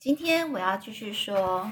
[0.00, 1.70] 今天我要继续说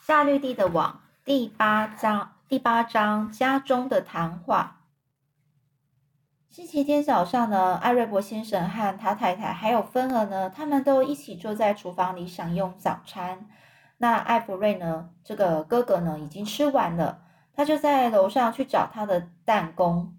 [0.00, 4.82] 夏绿蒂的网第八章，第八章家中的谈话。
[6.48, 13.48] 星期天早上呢，艾瑞博先生和他太太还有芬儿呢，他们都一起坐在厨房里享用早餐。
[13.98, 20.16] 那艾弗瑞呢，这个哥哥呢，已经吃完了，他就在楼上去找他的弹弓。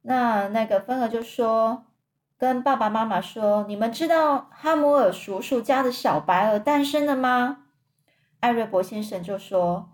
[0.00, 1.84] 那那个芬儿就说。
[2.38, 7.64] 跟爸爸妈妈说：“你们知道哈姆尔叔叔家的小白鹅诞生了吗？”
[8.38, 9.90] 艾瑞博先生就说：“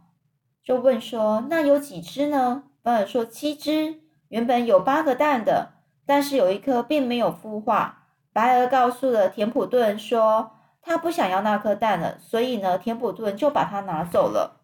[0.63, 4.03] 就问说，那有几只呢？”芬尔说：“七只。
[4.29, 5.73] 原本有八个蛋的，
[6.05, 8.09] 但是有一颗并没有孵化。
[8.35, 10.51] 白鹅告诉了田普顿说，
[10.83, 14.61] 他不想要那颗蛋了，所以呢，田普顿就把它拿走了。”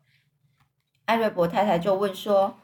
[1.06, 2.56] 艾瑞博太太就问说：“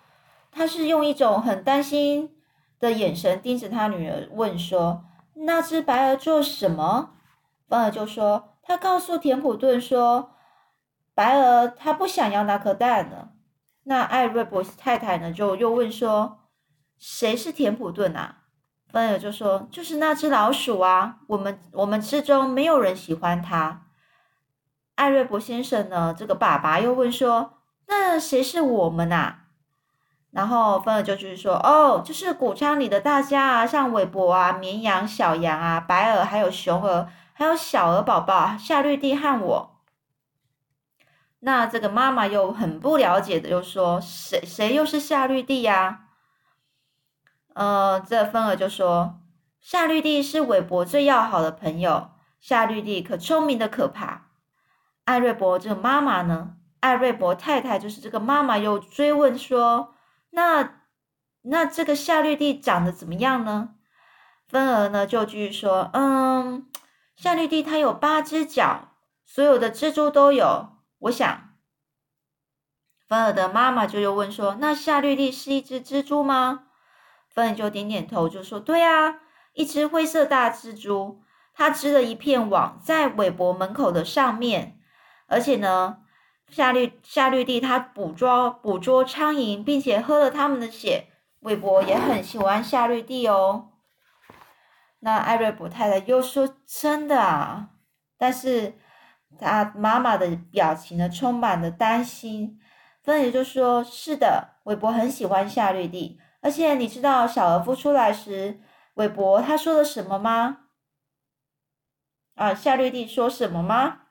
[0.52, 2.34] 他是用一种很担心？”
[2.78, 5.02] 的眼神盯着他女儿，问说
[5.36, 7.14] ：“那只白鹅做什么？”
[7.68, 10.32] 芬儿就说：“他告诉田普顿说，
[11.14, 13.30] 白鹅他不想要那颗蛋了。”
[13.88, 16.40] 那艾瑞博太太呢，就又问说
[16.98, 18.38] ：“谁是田普顿啊？”
[18.90, 21.18] 芬儿就说：“就是那只老鼠啊！
[21.26, 23.86] 我们我们之中没有人喜欢它。”
[24.96, 29.45] 艾瑞博先生呢，这个爸爸又问说：“那谁是我们啊？”
[30.36, 39.80] 然后芬儿就继续说：“哦，就是谷仓里的大家啊，像韦伯啊、绵羊、小羊啊、白鹅，还有雄鹅，还有小鹅宝宝夏绿蒂和我。”
[41.40, 46.02] 那这个妈妈又很不了解的就说：“谁谁又是夏绿蒂呀？”
[47.54, 49.20] 呃，这芬儿就说
[49.62, 52.10] ：“夏绿蒂是韦伯最要好的朋友，
[52.42, 54.26] 夏绿蒂可聪明的可怕。”
[55.06, 59.94] 艾瑞博这个妈妈呢，艾瑞博太太就是这个妈妈又追问说。
[60.36, 60.82] 那
[61.40, 63.70] 那这个夏绿蒂长得怎么样呢？
[64.46, 66.68] 芬儿呢就继续说：“嗯，
[67.16, 68.90] 夏绿蒂它有八只脚，
[69.24, 70.76] 所有的蜘蛛都有。
[70.98, 71.54] 我想，
[73.08, 76.64] 芬儿的妈妈就又问说：那夏绿蒂是一只蜘蛛吗？
[77.30, 79.20] 芬儿就点点头，就说：对啊，
[79.54, 81.22] 一只灰色大蜘蛛，
[81.54, 84.78] 它织了一片网在韦伯门口的上面，
[85.28, 86.00] 而且呢。”
[86.48, 91.08] 夏绿夏绿蒂，他捕捉捕捉苍蝇，并且喝了他们的血。
[91.40, 93.72] 韦伯也很喜欢夏绿蒂哦。
[95.00, 97.70] 那艾瑞普太太又说：“真的啊？”
[98.18, 98.78] 但是
[99.38, 102.58] 他妈妈的表情呢，充满了担心。
[103.02, 106.18] 芬妮就说：“是的，韦伯很喜欢夏绿蒂。
[106.40, 108.60] 而且你知道小儿夫出来时，
[108.94, 110.58] 韦伯他说了什么吗？
[112.34, 114.02] 啊，夏绿蒂说什么吗？”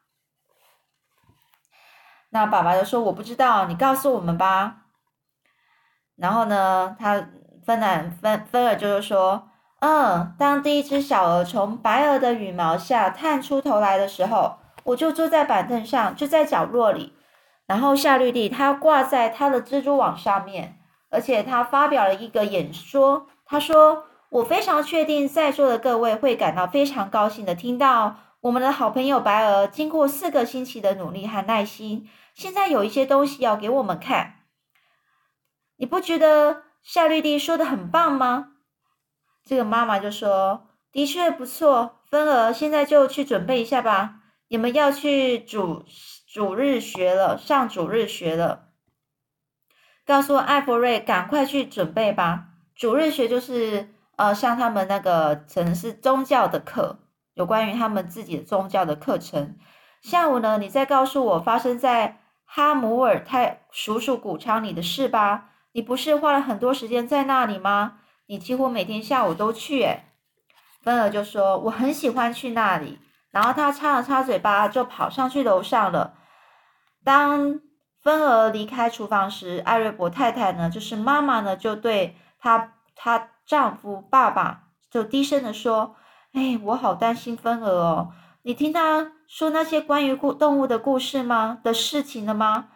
[2.35, 4.87] 那爸爸就说：“我不知道，你告诉我们吧。”
[6.19, 7.29] 然后呢，他
[7.65, 9.47] 芬兰芬芬尔就是说
[9.79, 17.13] ：“嗯，当第一只小鹅从白鹅的羽毛下探出头来的时候，我就坐在板凳上，就在角落里。
[17.67, 20.77] 然后夏绿蒂它挂在它的蜘蛛网上面，
[21.09, 23.27] 而且他发表了一个演说。
[23.45, 34.41] 他说：‘我非常确定，在座的各位会感到非常高兴的听到我们的好朋友白鹅经过四个星期的努力和耐心。’”现在有一些东西要给我们看，
[35.77, 38.51] 你不觉得夏绿蒂说的很棒吗？
[39.45, 44.15] 这个妈妈就说：“的确不错，芬儿，现在就去准备一下吧。
[44.49, 45.85] 你们要去主
[46.27, 48.69] 主日学了，上主日学了。
[50.05, 52.47] 告诉艾弗瑞，赶快去准备吧。
[52.75, 56.99] 主日学就是呃，像他们那个可能是宗教的课，
[57.33, 59.57] 有关于他们自己的宗教的课程。
[60.01, 65.49] 下午呢，你再告诉我发生在。”哈姆尔泰叔叔谷仓里的事吧？
[65.73, 67.97] 你不是花了很多时间在那里吗？
[68.27, 69.81] 你几乎每天下午都去。
[69.83, 70.05] 诶
[70.81, 72.99] 芬儿就说：“我很喜欢去那里。”
[73.31, 76.13] 然后他擦了擦嘴巴，就跑上去楼上了。
[77.03, 77.59] 当
[78.01, 85.95] 芬儿离开厨房时，艾瑞博太太呢，就是妈妈呢，就对她她丈夫爸爸就低声的说
[86.33, 88.13] ：“哎，我好担心芬儿哦。”
[88.47, 91.59] 你听他说那些关于故动物的故事吗？
[91.63, 92.67] 的事情了吗？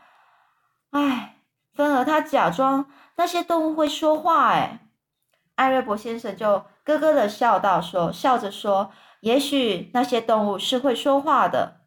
[0.90, 1.36] 哎，
[1.76, 2.88] 芬儿，他假装
[3.18, 4.48] 那些动物会说话。
[4.48, 4.80] 哎，
[5.54, 8.90] 艾瑞博先生就咯咯的笑道：“说笑着说，
[9.22, 11.82] 也许那些动物是会说话的。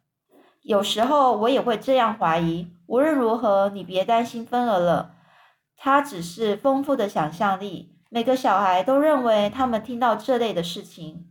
[0.61, 2.69] 有时候我也会这样怀疑。
[2.87, 5.15] 无论如何，你别担心芬儿了，
[5.75, 7.97] 他只是丰富的想象力。
[8.09, 11.27] 每个小孩都认为他们听到这类的事情。”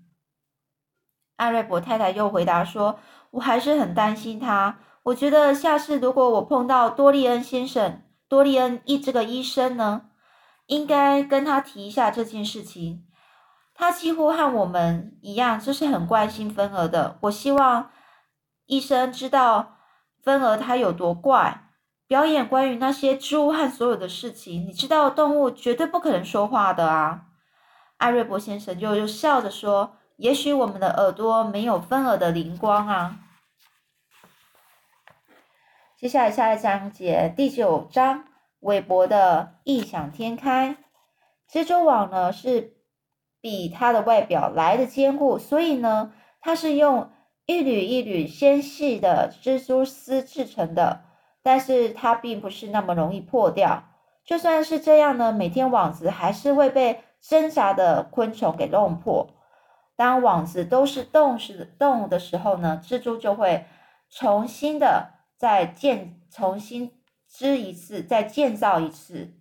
[1.42, 3.00] 艾瑞博太太又回答说
[3.32, 4.78] ：“我还是很担心他。
[5.02, 10.02] 我觉得下次如果我碰到多利恩先生，多利恩一这个医生呢，
[10.66, 13.04] 应该跟他提一下这件事情。
[13.74, 17.18] 他几乎和我们一样，就是很关心芬儿的。
[17.22, 17.90] 我希望
[18.66, 19.78] 医生知道
[20.22, 21.70] 芬儿她有多怪，
[22.06, 24.64] 表演关于那些植物和所有的事情。
[24.64, 27.22] 你知道动物绝对不可能说话的啊！
[27.96, 33.18] 艾瑞博先生就又笑着说：“也许我们的耳朵没有芬儿的灵光啊。”
[35.98, 38.26] 接下来下一章节第九章，
[38.60, 40.76] 韦伯的异想天开。
[41.50, 42.74] 蜘蛛网呢是
[43.40, 47.10] 比它的外表来的坚固，所以呢，它是用
[47.46, 51.02] 一缕一缕纤细的蜘蛛丝制成的，
[51.42, 53.88] 但是它并不是那么容易破掉。
[54.24, 59.28] 就算是这样呢，每天网子还是会被挣扎的昆虫给弄破。
[59.96, 63.66] 当网子都是动时动物的时候呢，蜘蛛就会
[64.10, 66.92] 重新的再建、重新
[67.28, 69.34] 织一次，再建造一次。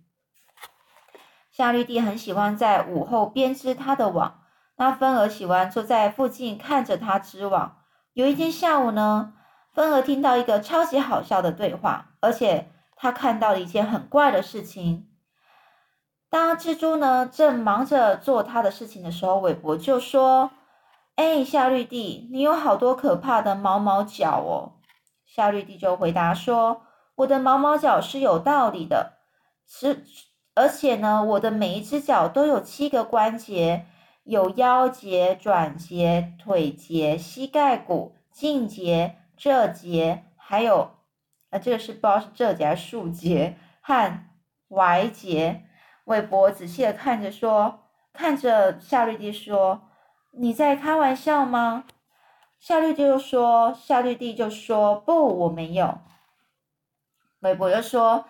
[1.52, 4.42] 夏绿蒂很喜欢在午后编织她的网，
[4.78, 7.78] 那芬儿喜欢坐在附近看着它织网。
[8.14, 9.34] 有一天下午呢，
[9.74, 15.11] 芬儿听到一个超级好笑的对话，而且她看到了一件很怪的事情。
[16.32, 20.52] 当蜘蛛呢正忙着做它的事情的时候，韦伯就说
[21.18, 24.80] ：“哎，夏绿蒂，你有好多可怕的毛毛脚哦。”
[25.28, 26.84] 夏绿蒂就回答说
[27.16, 29.18] ：“我的毛毛脚是有道理的，
[29.68, 30.06] 是。”
[30.56, 33.86] 而且呢，我的每一只脚都有七个关节，
[34.24, 40.92] 有腰节、转节、腿节、膝盖骨、胫节、这节，还有，
[41.50, 44.26] 啊，这个是不知道是这节还是竖节和
[44.70, 45.64] 踝节。
[46.06, 47.80] 韦伯仔细的看着说，
[48.14, 49.90] 看着夏绿蒂说
[50.32, 51.86] ：“你在开玩笑吗？”
[52.60, 56.00] 夏绿蒂就说：“夏绿蒂就说不，我没有。”
[57.42, 58.26] 韦伯又说。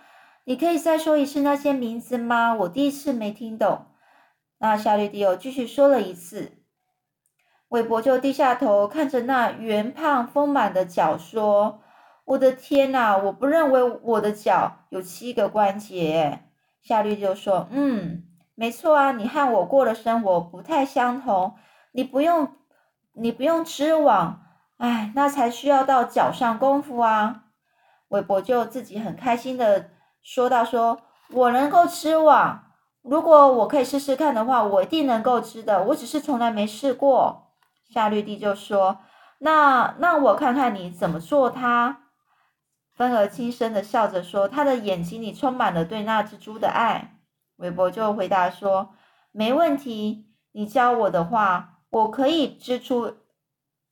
[0.45, 2.55] 你可以再说一次那些名字吗？
[2.55, 3.85] 我第一次没听懂。
[4.57, 6.53] 那夏绿蒂又继续说了一次。
[7.67, 11.83] 韦伯就低下头看着那圆胖丰满的脚，说
[12.25, 13.15] ：“我的天哪！
[13.15, 16.39] 我不认为我的脚有七个关节。”
[16.83, 18.23] 夏绿就说：“嗯，
[18.55, 21.55] 没错啊，你和我过的生活不太相同。
[21.93, 22.55] 你不用，
[23.13, 24.41] 你不用织网，
[24.77, 27.43] 哎，那才需要到脚上功夫啊。”
[28.09, 29.91] 韦伯就自己很开心的。
[30.21, 30.99] 说到说，
[31.31, 32.63] 我能够织网，
[33.01, 35.83] 如果我可以试试看的话，我一定能够织的。
[35.85, 37.53] 我只是从来没试过。
[37.89, 38.99] 夏绿蒂就说
[39.39, 42.00] ：“那那我看看你怎么做它。”
[43.01, 47.17] 芬儿轻声的笑着说：“他的眼睛里充满了对那只猪的爱。”
[47.57, 48.93] 韦伯就回答说
[49.33, 53.17] ：“没问题，你教我的话，我可以织出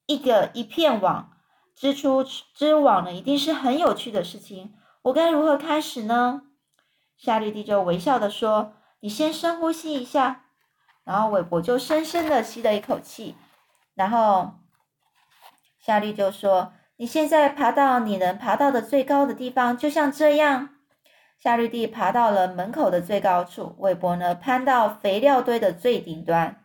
[0.06, 1.32] 一个一片网。
[1.76, 6.44] 织出织网呢，一定是很有趣的事情。”我该如何开始呢？
[7.18, 10.46] 夏绿蒂就微笑的说：“你先深呼吸一下。”
[11.04, 13.36] 然后韦伯就深深的吸了一口气。
[13.96, 14.60] 然后
[15.80, 20.70] 夏绿就说：“你现在爬到你能爬到的最高的地方，就像这样。”
[21.40, 26.62] 夏绿蒂爬到了门口的最高处，韦伯呢攀到肥料堆的最顶端。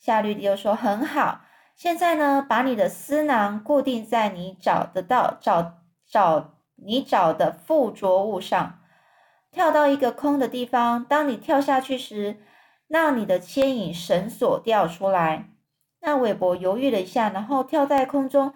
[0.00, 1.42] 夏绿蒂又说：“很好，
[1.76, 5.74] 现在呢，把你的丝囊固定在你找得到找
[6.10, 8.80] 找。”你找的附着物上，
[9.50, 11.02] 跳到一个空的地方。
[11.02, 12.36] 当你跳下去时，
[12.86, 15.48] 让你的牵引绳索掉出来。
[16.02, 18.52] 那韦伯犹豫了一下，然后跳在空中。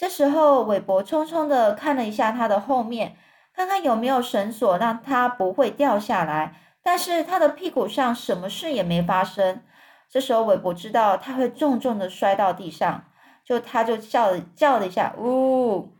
[0.00, 3.18] 这时候，韦伯匆匆的看了一下他的后面，
[3.52, 6.56] 看看有没有绳索让他不会掉下来。
[6.82, 9.62] 但是他的屁股上什么事也没发生。
[10.08, 13.04] 这时候，韦伯知道他会重重的摔到地上，
[13.44, 15.92] 就他就叫了叫了一下，呜。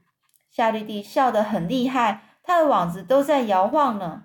[0.50, 4.23] 夏绿蒂笑得很厉害，他的网子都在摇晃呢。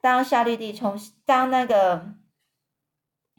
[0.00, 2.14] 当夏绿蒂从当那个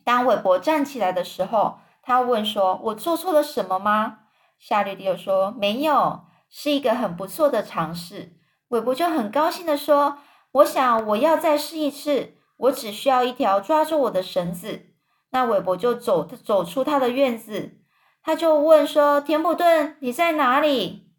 [0.03, 4.19] 当韦伯站起来的时候，他问说：“我做错了什么吗？”
[4.59, 8.33] 夏绿蒂又说：“没有，是一个很不错的尝试。”
[8.69, 10.17] 韦伯就很高兴的说
[10.53, 14.87] ：“我想我要再试一次，我只需要一条抓住我的绳子。”
[15.31, 17.79] 那韦伯就走走出他的院子，
[18.23, 21.11] 他就问说：“田普顿，你在哪里？”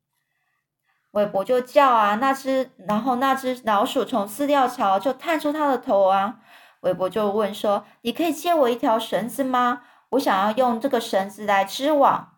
[1.13, 6.41] 韦伯就叫啊，那只，然后那只老鼠从饲料槽就探出它的头啊。
[6.81, 9.83] 韦伯就问说：“你可以借我一条绳子吗？
[10.11, 12.35] 我想要用这个绳子来织网。”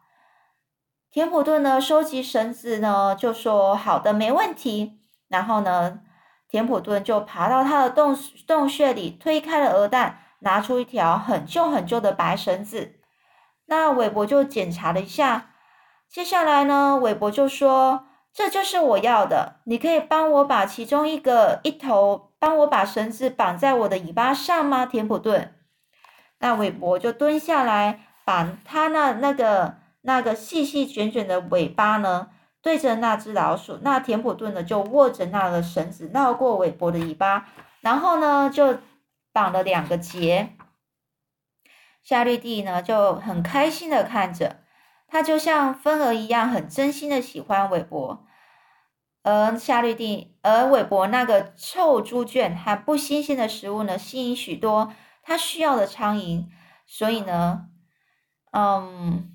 [1.13, 6.01] 田普顿呢，收集绳子呢，就说：“好的，没问题。”然后呢，
[6.49, 12.95] 田普顿就爬到他的洞洞穴里，推开了鹅蛋，拿出一条很旧很旧的白绳子。
[13.67, 15.51] 那韦伯就检查了一下，
[16.09, 18.07] 接下来呢，韦伯就说。
[18.33, 25.53] 这就是我要的，你可以帮我把其中一个一头，帮我把绳子绑在我的尾巴上吗，田普顿？
[26.39, 32.31] 那韦伯就蹲下来，把他那那个那个细细卷卷的尾巴呢，
[32.63, 33.79] 对着那只老鼠。
[33.83, 37.49] 那田普顿呢，就握着那个绳子绕过韦伯的尾巴，
[37.81, 38.79] 然后呢，就
[39.33, 40.57] 绑了两个结。
[42.03, 44.61] 夏绿蒂呢，就很开心的看着，
[45.07, 48.27] 他就像芬儿一样，很真心的喜欢韦伯。
[49.23, 56.47] 而夏绿蒂，而韦伯那个臭猪圈和不新鲜的食物呢，吸引许多他需要的苍蝇，
[56.87, 57.67] 所以呢，
[58.53, 59.31] 嗯，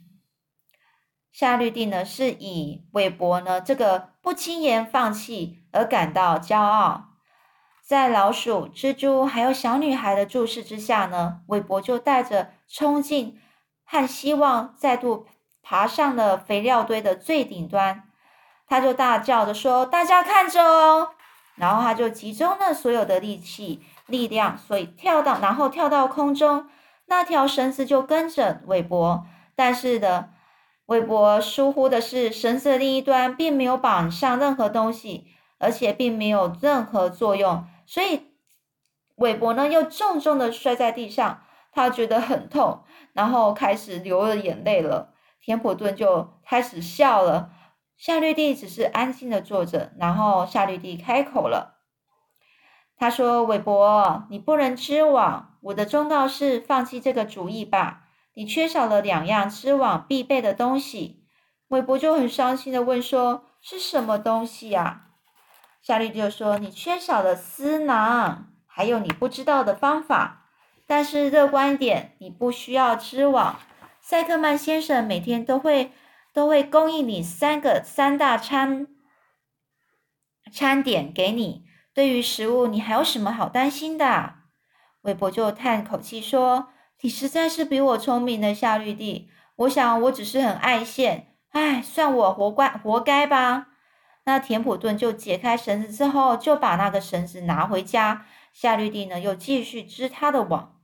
[1.37, 7.09] 夏绿蒂呢是以韦伯呢这个不轻言放弃而感到骄傲。
[7.85, 13.37] 在老鼠、蜘蛛还有小女孩的注视之下呢，韦伯就带着冲劲
[13.83, 15.25] 和希望，再度
[15.61, 18.03] 爬上了肥料堆的最顶端。
[18.65, 21.09] 他就大叫着说：“大家看着哦！”
[21.55, 26.69] 然后他就集中了所有的力气、力量，所以跳到，然后跳到空中，
[27.07, 29.25] 那条绳子就跟着韦伯。
[29.53, 30.29] 但是的，
[30.85, 35.27] 韦伯疏忽的是，绳子的另一端并没有绑上任何东西，
[35.57, 38.27] 而且并没有任何作用，所以
[39.15, 45.13] 韦伯呢又重重的摔在地上，他觉得很痛，然后开始流了眼泪了。
[45.41, 47.51] 田普顿就开始笑了。
[47.97, 51.79] 夏绿蒂只是安静的坐着，然后夏绿蒂开口了。
[52.97, 55.57] 他说：“韦伯，你不能织网。
[55.61, 58.04] 我的忠告是放弃这个主意吧。
[58.35, 61.25] 你缺少了两样织网必备的东西。”
[61.69, 65.07] 韦伯就很伤心的问说：“是什么东西呀？”
[65.81, 70.45] 夏利就说：“你缺少了丝囊，还有你不知道的方法。
[70.85, 73.59] 但是乐观一点，你不需要织网。
[74.01, 75.91] 塞克曼先生每天都会。”
[76.35, 78.87] 都会供应你三个三大餐
[80.51, 81.63] 餐点给你。
[81.93, 84.33] 对于食物，你还有什么好担心的？
[85.03, 89.29] 韦伯就叹口气说：“你实在是比我聪明的夏绿蒂。
[89.57, 93.67] 我想我只是很爱现，唉，算我活该，活该吧。”
[94.27, 98.25] 那田普顿就解开绳子之后，就把那个绳子拿回家。
[98.51, 100.79] 夏绿蒂呢，又继续织他的网。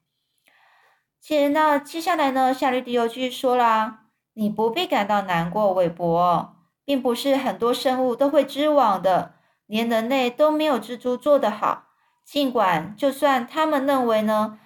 [1.19, 4.05] 接那接下来呢，夏绿蒂又继续说啦。
[4.33, 9.33] 你不必感到难过，韦伯，并不是很多生物都会织网的，
[9.65, 11.87] 连人类都没有蜘蛛做得好。
[12.23, 14.59] 尽管就算他们认为呢，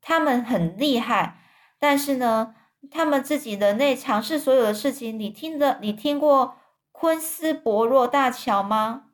[0.00, 1.38] 他们很厉害，
[1.78, 2.54] 但是呢，
[2.90, 6.56] 他们自己人类尝试所有的事情，你听的，你听过
[6.92, 9.04] 昆斯伯洛大桥吗？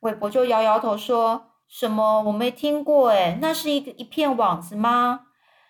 [0.00, 2.22] 韦伯就摇摇头说：“什么？
[2.22, 3.10] 我没听过。
[3.10, 5.26] 诶那是一个一片网子吗？”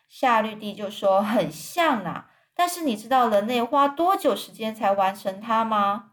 [0.08, 6.10] 夏绿蒂就说：“很像呐。”但是你知道人类花多久时间才完成它吗？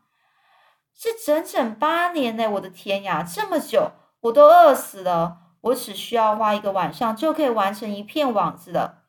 [0.95, 2.49] 是整整八年呢！
[2.49, 5.48] 我的天呀，这么久，我都饿死了。
[5.61, 9.03] 我只需要花一个晚上就可以完成一片网子的。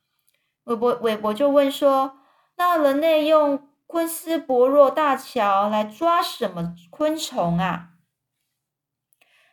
[0.65, 2.19] 韦伯韦伯就问说
[2.57, 7.91] ：“那人类用昆斯伯若大桥来抓什么昆虫啊？”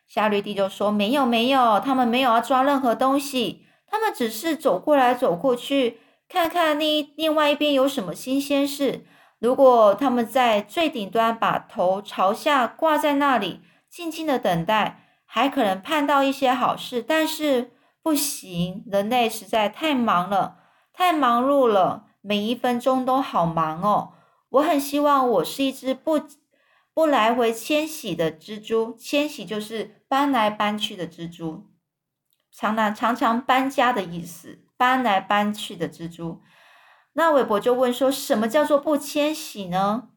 [0.08, 6.00] 夏绿蒂就说：“没有没有，他们没有要抓任何东西，他们只是走过来走过去。”
[6.30, 9.06] 看看那另外一边有什么新鲜事。
[9.40, 17.04] 如果他们在最顶端把头朝下挂在那里，静静的等待，还可能盼到一些好事。
[17.04, 20.58] 但是不行，人类实在太忙了，
[20.92, 24.14] 太忙碌了，每一分钟都好忙哦。
[24.50, 26.20] 我很希望我是一只不
[26.96, 31.68] 不来回迁徙的蜘蛛，迁徙就是搬来搬去的蜘蛛，
[32.52, 34.64] 常常常常搬家的意思。
[34.80, 36.40] 搬来搬去的蜘蛛，
[37.14, 40.10] 那韦伯就问说：“什么叫做不迁徙呢？”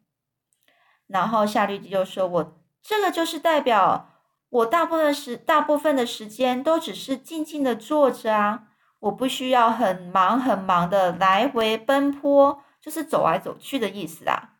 [1.09, 4.10] 然后夏绿蒂就说：“我这个就是代表
[4.51, 8.67] 我大部分时大部分的时间都只是静静的坐着啊，
[8.99, 14.57] 我不需要很忙很忙的来回奔波，就是走来走去的意思啊。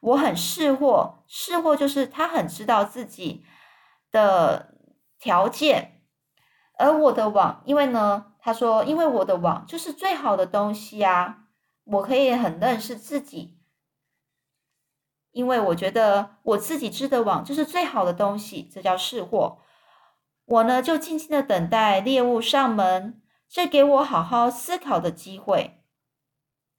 [0.00, 3.44] 我很识货，识货就是他很知道自己
[4.10, 4.74] 的
[5.18, 6.00] 条件，
[6.78, 11.38] 而我的网，因为呢。”他说：“因为我的网就是最好的东西啊，
[11.84, 13.57] 我可以很认识自己。
[15.38, 19.58] 因为我觉得我自己织的网就是最好的东西，这叫试货。
[20.46, 25.84] 我呢就静静的等待猎物上门，这给我好好思考的机会。”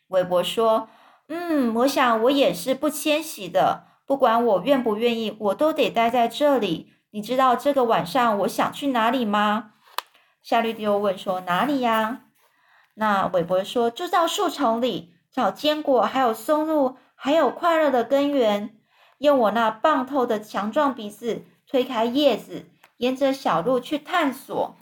[0.10, 0.90] 韦伯说
[1.30, 6.92] ：“嗯，我想我也是不迁徙的，不管我愿不愿意，我都得待在这里。
[7.12, 9.72] 你知道这个晚上我想去哪里吗？”
[10.44, 12.24] 夏绿蒂又问说：“哪里呀？”
[12.96, 18.78] 那韦伯说：“就到树丛里找坚果，还有松露，还有快乐的根源。
[19.18, 24.78] 用我那棒透的强壮鼻子推开叶子，沿着小路去探索，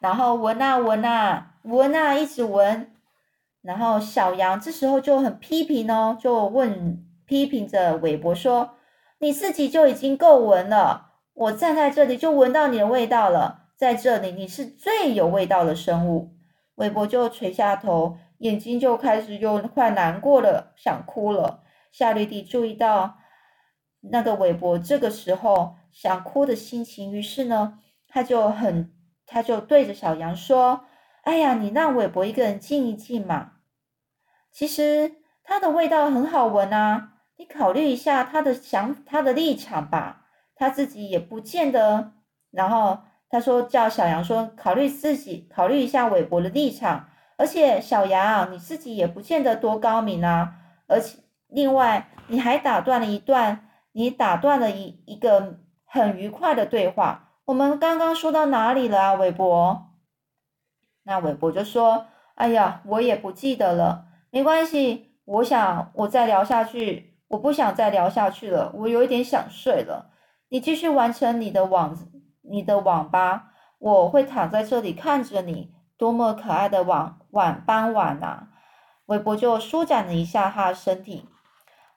[0.00, 2.90] 然后闻啊闻啊闻啊，一直闻。
[3.62, 8.74] 然后小羊这时候就很批评哦，就问批评着韦伯说
[9.20, 13.66] ：“你自己就已经够闻了，我站在这里就闻到你的味道了。
[13.76, 16.34] 在这里，你是最有味道的生物。”
[16.74, 21.62] 韦伯就垂下头，眼睛就开始又快难过了，想哭了。
[21.92, 23.18] 夏绿蒂注意到
[24.00, 28.92] 那个韦伯这个时候想哭的心情，于是呢，他就很，
[29.26, 30.86] 他就对着小羊说
[31.22, 33.52] ：“哎呀，你让韦伯一个人静一静嘛。
[34.50, 42.14] 其实他的味道很好闻啊，你考虑一下他的想，他的立场吧，他自己也不见得。”
[42.50, 47.10] 然后他说：“叫小羊说，考虑自己，考虑一下韦伯的立场。
[47.42, 50.54] 而且小羊你自己也不见得多高明啊，
[50.86, 51.18] 而且。”
[51.54, 57.34] 另外，你还打断了一段，你打断了一一个很愉快的对话。
[57.44, 59.90] 我们刚刚说到哪里了啊，韦伯？
[61.02, 62.06] 那韦伯就说
[62.36, 65.18] ：“哎呀，我也不记得了，没关系。
[65.26, 70.12] 我想我再聊下去，我不想再聊下去了，我有一点想睡了。
[70.48, 71.94] 你继续完成你的网，
[72.40, 75.74] 你的网吧，我会躺在这里看着你。
[75.96, 78.48] 多么可爱的晚晚傍晚呐！”
[79.06, 81.28] 韦伯就舒展了一下他的身体。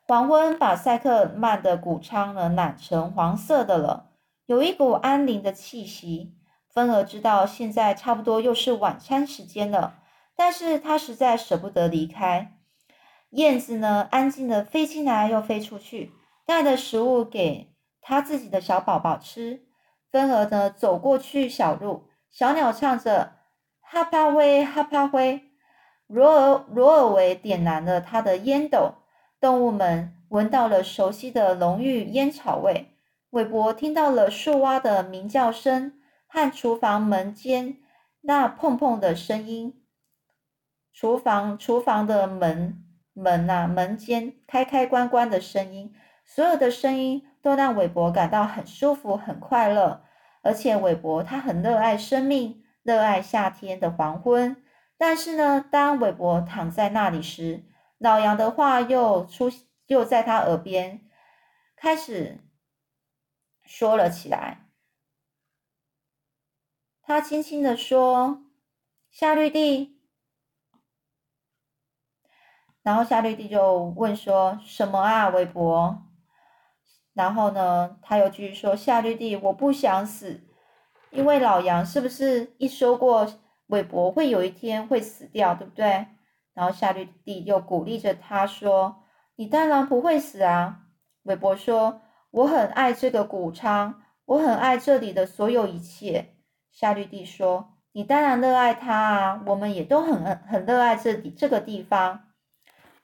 [0.08, 4.12] 黄昏把塞克曼的谷仓呢染成黄色的了，
[4.46, 6.36] 有一股安宁的气息。
[6.74, 9.96] 芬儿知道现在差不多又是晚餐时间了，
[10.36, 12.58] 但是他实在舍不得离开。
[13.30, 16.12] 燕子呢，安静的飞进来又飞出去，
[16.46, 19.66] 带着食物给他自己的小宝宝吃。
[20.12, 23.35] 芬儿呢，走过去小路，小鸟唱着
[23.88, 25.42] 哈帕灰哈帕灰。
[26.08, 28.96] 罗尔罗尔维点燃了他的烟斗。
[29.40, 32.92] 动物们闻到了熟悉的浓郁烟草味，
[33.30, 35.94] 韦伯听到了树蛙的鸣叫声
[36.28, 37.78] 和厨房门间
[38.22, 39.84] 那碰碰的声音。
[40.92, 45.94] 厨房厨房的门门呐门间开开关关的声音，
[46.26, 50.02] 所有的声音都让韦伯感到很舒服、很快乐。
[50.42, 54.64] 而且韦伯他很热爱生命，热爱夏天的黄昏。
[54.96, 57.66] 但是呢，当韦伯躺在那里时，
[57.98, 59.52] 老杨的话又出，
[59.88, 61.02] 又在他耳边
[61.76, 62.40] 开始
[63.64, 64.70] 说了起来。
[67.02, 68.46] 他轻轻的说
[69.12, 70.00] ：“夏绿蒂。”
[72.84, 76.04] 然后夏绿蒂就问说：“什么啊，韦伯？”
[77.14, 80.45] 然后呢，他又继续说：“夏绿蒂，我不想死，
[81.12, 83.28] 因为老杨是不是一说过
[83.68, 86.08] 韦伯会有一天会死掉，对不对？”
[86.54, 89.04] 然后夏绿蒂又鼓励着他说
[89.36, 90.82] ：“你当然不会死啊。”
[91.24, 96.36] 韦伯说：“我很爱这个谷仓，我很爱这里的所有一切。”
[96.72, 102.28] 夏绿蒂说：“你当然热爱它啊，我们也都很很热爱这里这个地方。”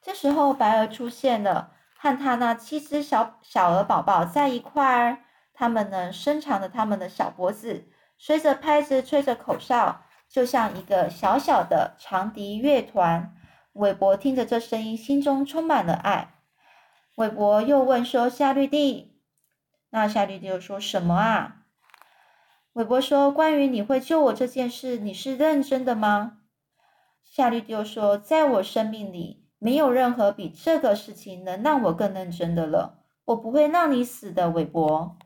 [0.01, 5.19] 这时候白鹅出现了，和他那七只小小鹅宝宝在一块儿，
[5.53, 7.90] 他们呢伸长了他们的小脖子，
[8.23, 13.35] 随着拍子吹着口哨，就像一个小小的长笛乐团。
[13.73, 16.35] 韦伯听着这声音，心中充满了爱。
[17.15, 19.19] 韦伯又问说：“夏绿蒂，
[19.89, 21.63] 那夏绿蒂又说什么啊？”
[22.73, 26.41] 韦伯说：“关于你会救我这件事，你是认真的吗？”
[27.25, 32.99] 夏绿蒂又说：“在我生命里，没有任何比这个事情能让我更认真的了。
[33.25, 35.17] 我不会让你死的，韦伯。”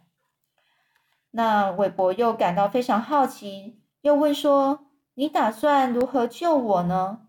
[1.37, 7.27] 那韦伯又感到非常好奇，又问说：“你打算如何救我呢？”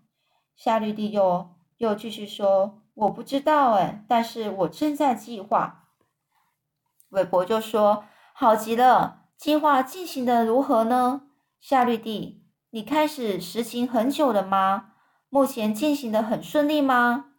[0.55, 5.89] 夏绿蒂又又继续说：“我不知道哎，但是我正在计划。”
[7.11, 11.23] 韦伯就说：“好极了，计划进行的如何呢？”
[11.61, 14.93] 夏绿蒂，你开始实行很久了吗？
[15.29, 17.33] 目前进行的很顺利吗？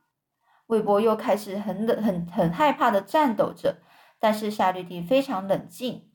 [0.65, 3.77] 韦伯又开始很冷、很很害怕的颤抖着，
[4.19, 6.06] 但是夏绿蒂非常冷静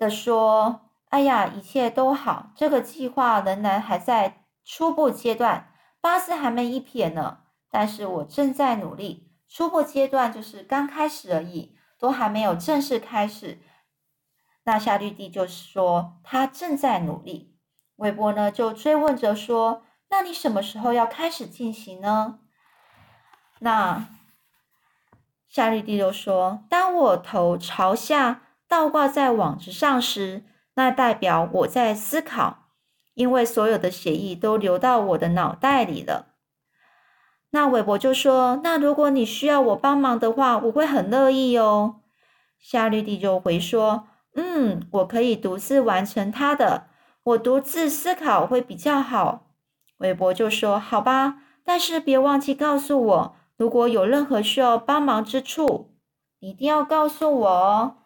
[0.00, 7.38] 的说：“哎呀，一切都好，这个计划仍然还在。”初步阶段，八字还没一撇呢，
[7.70, 9.30] 但是我正在努力。
[9.48, 13.58] 初步阶段就是刚开始而已，都还没有正式开始。
[14.64, 17.58] 那夏绿蒂就说他正在努力。
[17.96, 22.38] 韦伯呢就追问着说：“那你什么时候要开始进行呢？”
[23.58, 24.06] 那
[25.48, 30.44] 夏绿蒂就说：“当我头朝下倒挂在网子上时，
[30.76, 32.68] 那代表我在思考。”
[33.14, 36.28] 因为所有的血液都流到我的脑袋里了。
[37.50, 41.96] 那韦伯就说：“那如果你需要我帮忙的话，我会很乐意哦。”
[42.58, 44.06] 夏绿蒂就回说
[44.36, 46.84] ：“嗯，我可以独自完成它的，
[47.24, 49.48] 我独自思考会比较好。”
[49.98, 55.92] 韦伯就说：“好吧，但是别忘记告诉我，如果有任何需要帮忙之处，
[56.38, 57.96] 一定要告诉我哦。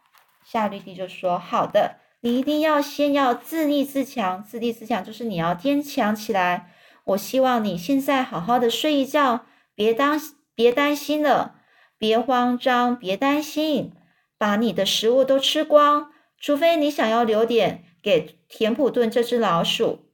[0.45, 6.71] 夏绿蒂就说：“好的，你一定要先要自立自强，自立自强就是你要坚强起来。
[7.05, 10.21] 我希望你现在好好的睡一觉，别担
[10.55, 11.57] 别担心了，
[11.99, 13.93] 别慌张，别担心，
[14.39, 20.11] 把你的食物都吃光，除非你想要留点给田普顿这只老鼠。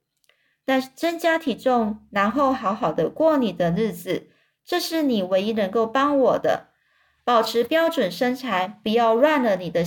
[0.64, 4.28] 但增加体重，然后好好的过你的日子。”
[4.62, 6.68] 这是你唯一能够帮我的，
[7.24, 9.84] 保持标准身材，不要乱了你的、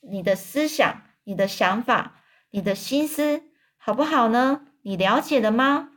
[0.00, 3.42] 你的思想、你的想法、你的心思，
[3.76, 4.66] 好不好呢？
[4.82, 5.90] 你了解了吗？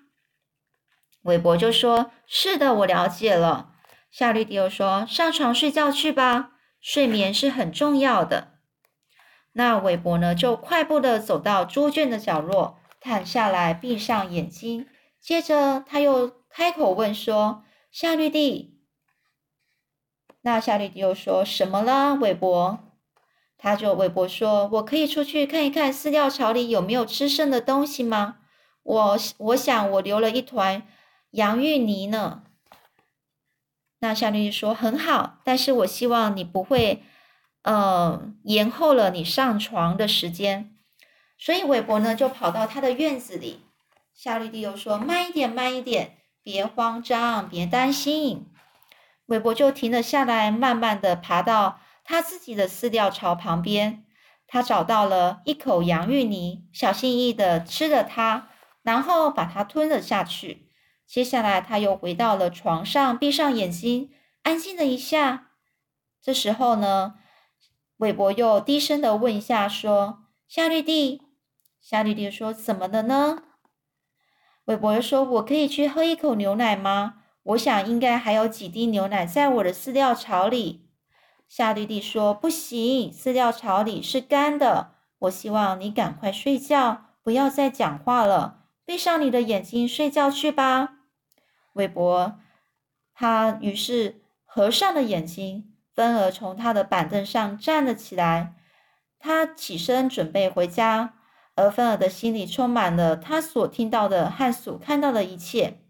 [1.21, 3.75] 韦伯就说：“是的，我了解了。”
[4.11, 8.59] 夏绿蒂又说：“上床睡觉去吧，睡眠是很重要的。”
[9.53, 14.87] 那韦伯呢，就快步的走到猪圈的角落，躺下来，闭上眼睛，
[15.21, 17.63] 接着他又开口问说。
[17.91, 18.81] 夏绿蒂，
[20.41, 22.15] 那夏绿蒂又说什么了？
[22.15, 22.92] 韦伯，
[23.63, 28.39] 他就韦伯说：“我可以出去看一看饲料槽里有没有吃剩的东西吗？
[28.83, 30.85] 我我想我留了一团
[31.31, 32.43] 洋芋泥呢。”
[33.99, 37.03] 那夏绿蒂说：“很好，但是我希望你不会，
[37.61, 40.75] 呃，延后了你上床的时间。”
[41.39, 43.61] 所以韦伯呢就跑到他的院子里。
[44.13, 48.51] 夏绿蒂又说：“慢一点，慢一点。”别慌张，别担心。
[49.27, 54.05] 韦伯就停了下来，慢慢的爬到他自己的饲料槽旁边。
[54.45, 58.49] 他找到了一口洋芋泥，小心翼翼的吃了它，
[58.83, 60.69] 然后把它吞了下去。
[61.07, 64.11] 接下来，他又回到了床上，闭上眼睛，
[64.43, 65.51] 安静了一下。
[66.21, 67.15] 这时候呢，
[67.97, 71.21] 韦伯又低声的问一下，说：“夏绿蒂。”
[71.81, 73.43] 夏绿蒂说：“怎么了呢？”
[74.65, 77.23] 韦伯说：“我可以去喝一口牛奶吗？
[77.43, 80.82] 我想应该还有几滴牛奶在我的饲料槽里。”
[81.47, 84.95] 夏绿蒂说：“不行，饲料槽里是干的。
[85.19, 90.95] 我希望你赶快睡觉，不要再讲话了，闭上你的眼睛睡觉去吧。”
[91.73, 92.39] 韦伯
[93.13, 98.55] 他于是合上了眼睛，芬儿从他的板凳上站了起来，
[99.19, 101.15] 他起身准备回家。
[101.55, 105.81] 而芬尔的心里充满了他所听到的和所看到的一切。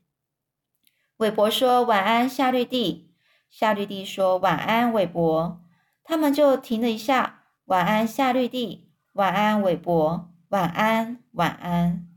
[1.18, 3.12] 韦伯说：“晚安，夏绿蒂。”
[3.56, 5.62] 夏绿蒂说：“晚安，韦伯。”
[6.04, 7.44] 他们就停了一下。
[7.66, 8.90] “晚安，夏绿蒂。
[9.14, 10.32] ”“晚安，韦伯。
[10.50, 12.08] ”“晚安，晚安。”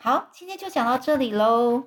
[0.00, 1.84] 好，今天就讲到这里喽。